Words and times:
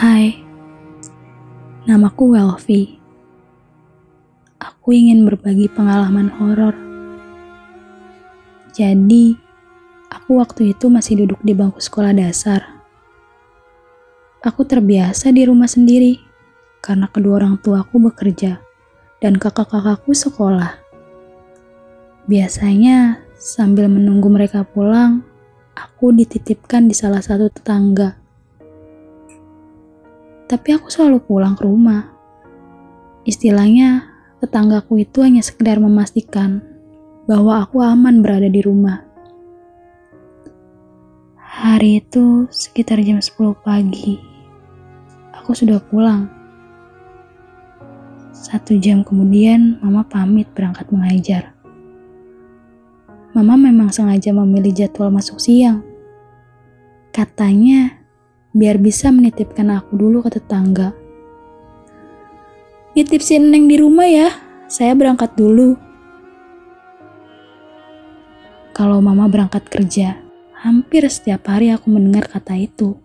Hai, 0.00 0.32
namaku 1.84 2.32
Welvi. 2.32 2.96
Aku 4.56 4.96
ingin 4.96 5.28
berbagi 5.28 5.68
pengalaman 5.68 6.32
horor. 6.40 6.72
Jadi, 8.72 9.36
aku 10.08 10.40
waktu 10.40 10.72
itu 10.72 10.88
masih 10.88 11.20
duduk 11.20 11.44
di 11.44 11.52
bangku 11.52 11.84
sekolah 11.84 12.16
dasar. 12.16 12.80
Aku 14.40 14.64
terbiasa 14.64 15.36
di 15.36 15.44
rumah 15.44 15.68
sendiri 15.68 16.16
karena 16.80 17.04
kedua 17.12 17.44
orang 17.44 17.60
tuaku 17.60 18.00
bekerja 18.00 18.56
dan 19.20 19.36
kakak-kakakku 19.36 20.16
sekolah. 20.16 20.80
Biasanya, 22.24 23.20
sambil 23.36 23.92
menunggu 23.92 24.32
mereka 24.32 24.64
pulang, 24.64 25.20
aku 25.76 26.08
dititipkan 26.16 26.88
di 26.88 26.96
salah 26.96 27.20
satu 27.20 27.52
tetangga 27.52 28.19
tapi 30.50 30.74
aku 30.74 30.90
selalu 30.90 31.22
pulang 31.22 31.54
ke 31.54 31.62
rumah. 31.62 32.10
Istilahnya, 33.22 34.10
tetanggaku 34.42 35.06
itu 35.06 35.22
hanya 35.22 35.46
sekedar 35.46 35.78
memastikan 35.78 36.58
bahwa 37.30 37.62
aku 37.62 37.78
aman 37.78 38.18
berada 38.18 38.50
di 38.50 38.58
rumah. 38.58 39.06
Hari 41.38 42.02
itu 42.02 42.50
sekitar 42.50 42.98
jam 43.06 43.22
10 43.22 43.54
pagi. 43.62 44.18
Aku 45.38 45.54
sudah 45.54 45.78
pulang. 45.78 46.26
Satu 48.34 48.74
jam 48.74 49.06
kemudian, 49.06 49.78
Mama 49.78 50.02
pamit 50.02 50.50
berangkat 50.50 50.90
mengajar. 50.90 51.54
Mama 53.30 53.54
memang 53.54 53.94
sengaja 53.94 54.34
memilih 54.34 54.74
jadwal 54.74 55.14
masuk 55.14 55.38
siang. 55.38 55.86
Katanya, 57.14 57.99
biar 58.50 58.82
bisa 58.82 59.14
menitipkan 59.14 59.70
aku 59.70 59.94
dulu 59.94 60.26
ke 60.26 60.34
tetangga. 60.38 60.90
Nitip 62.98 63.22
si 63.22 63.38
Neng 63.38 63.70
di 63.70 63.78
rumah 63.78 64.06
ya, 64.10 64.28
saya 64.66 64.98
berangkat 64.98 65.38
dulu. 65.38 65.78
Kalau 68.74 68.98
mama 68.98 69.30
berangkat 69.30 69.66
kerja, 69.70 70.18
hampir 70.58 71.06
setiap 71.06 71.46
hari 71.46 71.70
aku 71.70 71.86
mendengar 71.90 72.26
kata 72.26 72.58
itu. 72.58 72.98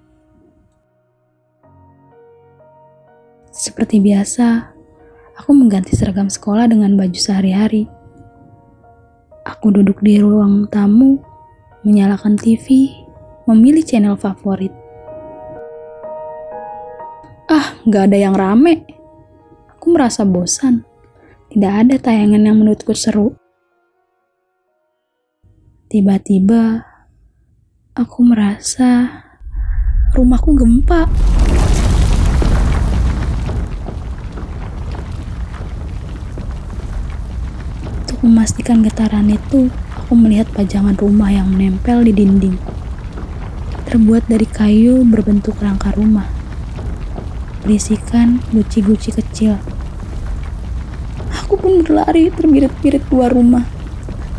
Seperti 3.53 4.01
biasa, 4.01 4.73
aku 5.37 5.51
mengganti 5.53 5.93
seragam 5.93 6.27
sekolah 6.27 6.65
dengan 6.67 6.97
baju 6.97 7.15
sehari-hari. 7.15 7.85
Aku 9.45 9.69
duduk 9.69 10.01
di 10.01 10.17
ruang 10.17 10.65
tamu, 10.73 11.21
menyalakan 11.85 12.35
TV, 12.35 12.89
memilih 13.45 13.85
channel 13.85 14.17
favorit. 14.17 14.84
Ah, 17.45 17.77
nggak 17.85 18.09
ada 18.09 18.17
yang 18.17 18.33
rame. 18.33 18.89
Aku 19.77 19.93
merasa 19.93 20.25
bosan. 20.25 20.81
Tidak 21.53 21.69
ada 21.69 22.01
tayangan 22.01 22.41
yang 22.41 22.57
menurutku 22.57 22.97
seru. 22.97 23.37
Tiba-tiba, 25.85 26.81
aku 27.93 28.19
merasa 28.25 29.21
rumahku 30.17 30.57
gempa. 30.57 31.05
Untuk 38.01 38.19
memastikan 38.25 38.81
getaran 38.81 39.29
itu, 39.29 39.69
aku 39.93 40.17
melihat 40.17 40.49
pajangan 40.49 40.97
rumah 40.97 41.29
yang 41.29 41.53
menempel 41.53 42.01
di 42.01 42.09
dinding. 42.09 42.57
Terbuat 43.85 44.25
dari 44.25 44.49
kayu 44.49 45.05
berbentuk 45.05 45.61
rangka 45.61 45.93
rumah 45.93 46.34
berisikan 47.65 48.45
guci-guci 48.53 49.09
kecil. 49.09 49.57
Aku 51.33 51.57
pun 51.57 51.81
berlari 51.81 52.29
terbirit-birit 52.29 53.01
keluar 53.09 53.33
rumah 53.33 53.65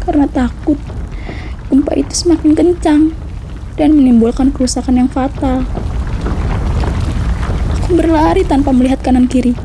karena 0.06 0.30
takut 0.30 0.78
gempa 1.66 1.98
itu 1.98 2.14
semakin 2.14 2.54
kencang 2.54 3.02
dan 3.74 3.98
menimbulkan 3.98 4.54
kerusakan 4.54 5.02
yang 5.02 5.10
fatal. 5.10 5.66
Aku 7.82 7.98
berlari 7.98 8.46
tanpa 8.46 8.70
melihat 8.70 9.02
kanan 9.02 9.26
kiri. 9.26 9.58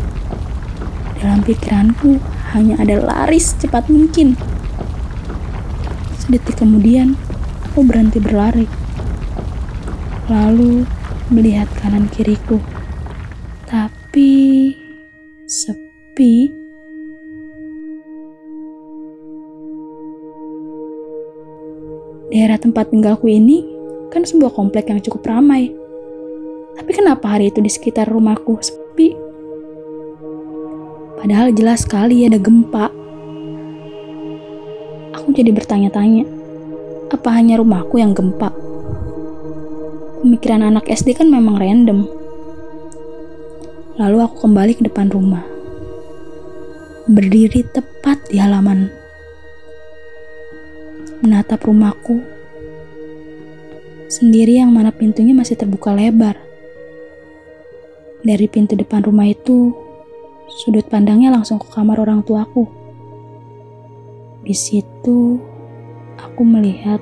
Dalam 1.22 1.46
pikiranku 1.46 2.18
hanya 2.58 2.82
ada 2.82 2.98
lari 2.98 3.38
secepat 3.38 3.94
mungkin. 3.94 4.34
Sedetik 6.18 6.58
kemudian, 6.58 7.14
aku 7.70 7.86
berhenti 7.86 8.18
berlari. 8.18 8.66
Lalu 10.26 10.90
melihat 11.30 11.70
kanan 11.78 12.10
kiriku 12.10 12.58
tapi 13.72 14.76
sepi. 15.48 16.52
Daerah 22.32 22.60
tempat 22.60 22.92
tinggalku 22.92 23.32
ini 23.32 23.64
kan 24.12 24.28
sebuah 24.28 24.52
komplek 24.52 24.92
yang 24.92 25.00
cukup 25.00 25.24
ramai. 25.24 25.72
Tapi 26.76 26.92
kenapa 26.92 27.40
hari 27.40 27.48
itu 27.48 27.64
di 27.64 27.72
sekitar 27.72 28.12
rumahku 28.12 28.60
sepi? 28.60 29.16
Padahal 31.24 31.56
jelas 31.56 31.88
sekali 31.88 32.28
ada 32.28 32.36
gempa. 32.36 32.92
Aku 35.16 35.32
jadi 35.32 35.56
bertanya-tanya, 35.56 36.28
apa 37.08 37.30
hanya 37.40 37.64
rumahku 37.64 38.00
yang 38.04 38.12
gempa? 38.12 38.52
Pemikiran 40.24 40.68
anak 40.68 40.92
SD 40.92 41.16
kan 41.16 41.32
memang 41.32 41.56
random 41.56 42.21
Lalu 44.02 44.18
aku 44.26 44.50
kembali 44.50 44.82
ke 44.82 44.90
depan 44.90 45.14
rumah. 45.14 45.46
Berdiri 47.06 47.62
tepat 47.70 48.34
di 48.34 48.42
halaman. 48.42 48.90
Menatap 51.22 51.62
rumahku. 51.70 52.18
Sendiri 54.10 54.58
yang 54.58 54.74
mana 54.74 54.90
pintunya 54.90 55.38
masih 55.38 55.54
terbuka 55.54 55.94
lebar. 55.94 56.34
Dari 58.26 58.50
pintu 58.50 58.74
depan 58.74 59.06
rumah 59.06 59.30
itu, 59.30 59.70
sudut 60.50 60.90
pandangnya 60.90 61.30
langsung 61.30 61.62
ke 61.62 61.70
kamar 61.70 62.02
orang 62.02 62.26
tuaku. 62.26 62.66
Di 64.42 64.58
situ, 64.58 65.38
aku 66.18 66.42
melihat 66.42 66.98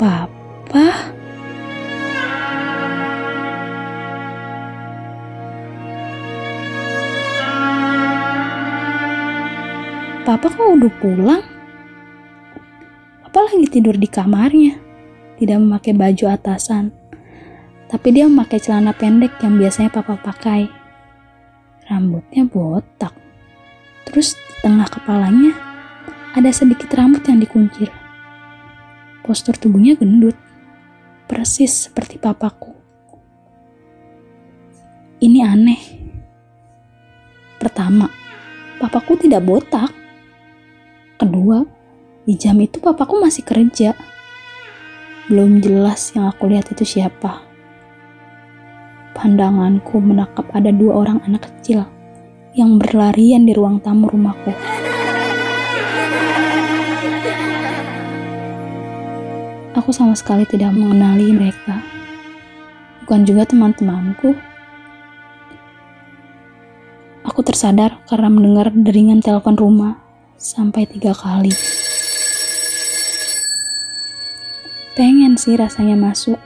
papa 0.00 1.13
Papa 10.24 10.48
kok 10.48 10.56
udah 10.56 10.88
pulang? 11.04 11.44
Papa 13.28 13.44
lagi 13.44 13.68
tidur 13.68 13.92
di 13.92 14.08
kamarnya. 14.08 14.72
Tidak 15.36 15.60
memakai 15.60 15.92
baju 15.92 16.32
atasan. 16.32 16.88
Tapi 17.92 18.08
dia 18.08 18.24
memakai 18.24 18.56
celana 18.56 18.96
pendek 18.96 19.36
yang 19.44 19.60
biasanya 19.60 19.92
papa 19.92 20.16
pakai. 20.16 20.64
Rambutnya 21.92 22.48
botak. 22.48 23.12
Terus 24.08 24.32
di 24.32 24.64
tengah 24.64 24.88
kepalanya 24.88 25.52
ada 26.32 26.48
sedikit 26.56 26.88
rambut 26.96 27.20
yang 27.28 27.44
dikuncir. 27.44 27.92
Postur 29.28 29.60
tubuhnya 29.60 29.92
gendut. 29.92 30.40
Persis 31.28 31.92
seperti 31.92 32.16
papaku. 32.16 32.72
Ini 35.20 35.44
aneh. 35.44 35.82
Pertama, 37.60 38.08
papaku 38.80 39.20
tidak 39.20 39.44
botak 39.44 40.03
Kedua, 41.14 41.62
di 42.26 42.34
jam 42.34 42.58
itu 42.58 42.82
papaku 42.82 43.22
masih 43.22 43.46
kerja. 43.46 43.94
Belum 45.30 45.62
jelas 45.62 46.10
yang 46.10 46.26
aku 46.26 46.50
lihat 46.50 46.74
itu 46.74 46.82
siapa. 46.82 47.38
Pandanganku 49.14 50.02
menangkap 50.02 50.50
ada 50.50 50.74
dua 50.74 51.06
orang 51.06 51.22
anak 51.22 51.46
kecil 51.46 51.86
yang 52.58 52.82
berlarian 52.82 53.46
di 53.46 53.54
ruang 53.54 53.78
tamu 53.78 54.10
rumahku. 54.10 54.50
Aku 59.78 59.94
sama 59.94 60.18
sekali 60.18 60.42
tidak 60.50 60.74
mengenali 60.74 61.30
mereka. 61.30 61.78
Bukan 63.06 63.22
juga 63.22 63.46
teman-temanku. 63.46 64.34
Aku 67.22 67.40
tersadar 67.46 68.02
karena 68.10 68.26
mendengar 68.26 68.74
deringan 68.74 69.22
telepon 69.22 69.54
rumah 69.54 70.03
sampai 70.38 70.86
tiga 70.86 71.14
kali. 71.14 71.52
Pengen 74.94 75.34
sih 75.34 75.58
rasanya 75.58 75.98
masuk, 75.98 76.38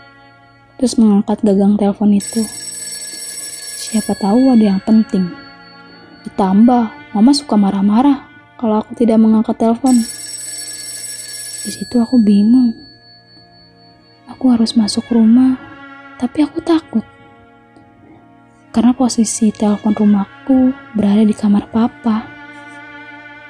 terus 0.81 0.97
mengangkat 0.97 1.45
gagang 1.45 1.77
telepon 1.77 2.17
itu. 2.17 2.41
Siapa 3.77 4.17
tahu 4.17 4.57
ada 4.57 4.77
yang 4.77 4.81
penting. 4.81 5.29
Ditambah, 6.25 7.13
mama 7.13 7.33
suka 7.37 7.61
marah-marah 7.61 8.25
kalau 8.57 8.81
aku 8.81 8.97
tidak 8.97 9.21
mengangkat 9.21 9.57
telepon. 9.61 9.97
Di 11.61 11.71
situ 11.73 12.01
aku 12.01 12.17
bingung. 12.17 12.73
Aku 14.33 14.49
harus 14.49 14.73
masuk 14.77 15.05
rumah, 15.13 15.61
tapi 16.17 16.41
aku 16.41 16.65
takut. 16.65 17.05
Karena 18.73 18.97
posisi 18.97 19.53
telepon 19.53 19.93
rumahku 19.93 20.73
berada 20.97 21.25
di 21.25 21.37
kamar 21.37 21.69
papa. 21.69 22.38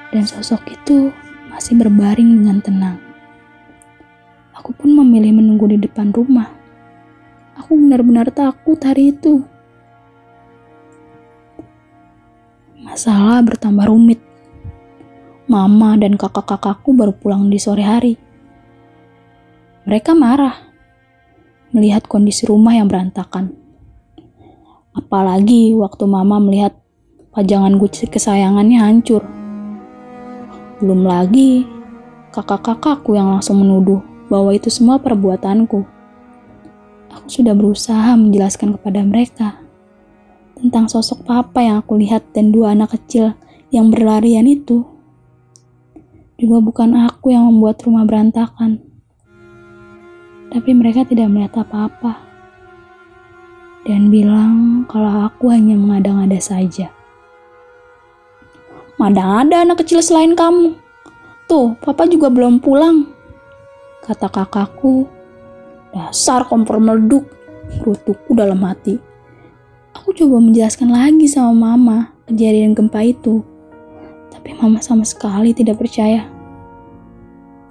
Dan 0.09 0.25
sosok 0.25 0.65
itu 0.73 1.13
masih 1.53 1.77
berbaring 1.77 2.41
dengan 2.41 2.57
tenang. 2.61 2.97
Aku 4.57 4.73
pun 4.73 4.91
memilih 4.91 5.37
menunggu 5.37 5.69
di 5.69 5.77
depan 5.79 6.11
rumah. 6.11 6.49
Aku 7.55 7.77
benar-benar 7.77 8.27
takut 8.33 8.75
hari 8.81 9.13
itu. 9.15 9.45
Masalah 12.81 13.39
bertambah 13.45 13.85
rumit. 13.85 14.19
Mama 15.49 15.97
dan 15.97 16.17
kakak-kakakku 16.17 16.93
baru 16.93 17.13
pulang 17.13 17.49
di 17.49 17.57
sore 17.61 17.85
hari. 17.85 18.13
Mereka 19.85 20.13
marah 20.13 20.69
melihat 21.73 22.05
kondisi 22.05 22.45
rumah 22.49 22.77
yang 22.77 22.89
berantakan. 22.89 23.53
Apalagi 24.93 25.73
waktu 25.77 26.03
mama 26.09 26.41
melihat 26.41 26.77
pajangan 27.33 27.77
guci 27.77 28.09
kesayangannya 28.09 28.81
hancur. 28.81 29.38
Belum 30.79 31.03
lagi 31.03 31.67
kakak-kakakku 32.31 33.11
yang 33.11 33.35
langsung 33.35 33.59
menuduh 33.59 33.99
bahwa 34.31 34.55
itu 34.55 34.71
semua 34.71 34.95
perbuatanku. 34.95 35.83
Aku 37.09 37.27
sudah 37.27 37.51
berusaha 37.51 38.15
menjelaskan 38.15 38.79
kepada 38.79 39.03
mereka 39.03 39.59
tentang 40.55 40.87
sosok 40.87 41.27
papa 41.27 41.59
yang 41.59 41.83
aku 41.83 41.99
lihat 41.99 42.31
dan 42.31 42.55
dua 42.55 42.71
anak 42.71 42.95
kecil 42.95 43.35
yang 43.75 43.91
berlarian 43.91 44.47
itu. 44.47 44.87
Juga 46.39 46.63
bukan 46.63 46.95
aku 46.95 47.35
yang 47.35 47.51
membuat 47.51 47.83
rumah 47.83 48.07
berantakan. 48.07 48.79
Tapi 50.49 50.69
mereka 50.71 51.03
tidak 51.03 51.27
melihat 51.27 51.67
apa-apa 51.67 52.29
dan 53.83 54.07
bilang 54.07 54.85
kalau 54.87 55.27
aku 55.27 55.51
hanya 55.51 55.75
mengada-ngada 55.75 56.39
saja. 56.39 56.98
Mana 58.99 59.47
ada 59.47 59.63
anak 59.63 59.79
kecil 59.79 60.03
selain 60.03 60.35
kamu? 60.35 60.75
Tuh, 61.47 61.79
papa 61.79 62.03
juga 62.03 62.27
belum 62.27 62.59
pulang. 62.59 63.07
Kata 64.03 64.27
kakakku, 64.27 65.07
dasar 65.95 66.43
kompor 66.51 66.83
meleduk, 66.83 67.23
rutukku 67.79 68.35
dalam 68.35 68.59
hati. 68.67 68.99
Aku 69.95 70.11
coba 70.11 70.43
menjelaskan 70.43 70.91
lagi 70.91 71.31
sama 71.31 71.55
mama 71.55 72.11
kejadian 72.27 72.75
gempa 72.75 72.99
itu. 73.07 73.39
Tapi 74.35 74.59
mama 74.59 74.83
sama 74.83 75.07
sekali 75.07 75.55
tidak 75.55 75.79
percaya. 75.79 76.27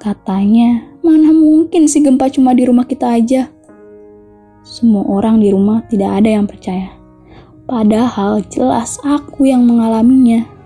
Katanya, 0.01 0.81
mana 1.05 1.29
mungkin 1.37 1.93
si 1.93 2.01
gempa 2.01 2.33
cuma 2.33 2.57
di 2.57 2.65
rumah 2.65 2.89
kita 2.89 3.05
aja. 3.05 3.53
Semua 4.65 5.05
orang 5.05 5.45
di 5.45 5.53
rumah 5.53 5.85
tidak 5.93 6.25
ada 6.25 6.41
yang 6.41 6.49
percaya. 6.49 6.89
Padahal 7.69 8.41
jelas 8.49 8.97
aku 9.05 9.45
yang 9.45 9.69
mengalaminya. 9.69 10.57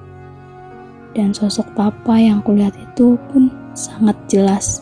Dan 1.12 1.36
sosok 1.36 1.76
papa 1.76 2.16
yang 2.16 2.40
kulihat 2.40 2.72
itu 2.76 3.20
pun 3.28 3.52
sangat 3.76 4.16
jelas. 4.32 4.80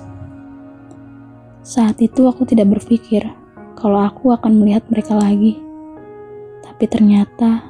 Saat 1.67 1.99
itu 2.03 2.27
aku 2.27 2.47
tidak 2.47 2.79
berpikir 2.79 3.27
kalau 3.75 4.03
aku 4.07 4.31
akan 4.35 4.63
melihat 4.63 4.87
mereka 4.91 5.19
lagi. 5.19 5.59
Tapi 6.63 6.85
ternyata 6.87 7.67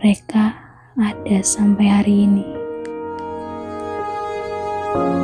mereka 0.00 0.56
ada 0.96 1.38
sampai 1.44 1.86
hari 1.86 2.14
ini. 2.26 2.46
thank 4.90 5.14
you 5.14 5.19